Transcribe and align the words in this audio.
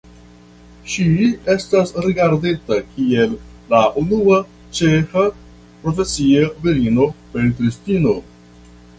Ŝi 0.91 1.03
estas 1.55 1.91
rigardita 2.05 2.77
kiel 2.95 3.35
la 3.73 3.81
unua 4.03 4.39
ĉeĥa 4.79 5.25
profesia 5.83 6.47
virino 6.63 7.05
pentristino. 7.35 8.15